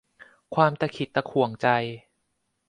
[0.55, 1.67] ความตะขิดตะขวงใจ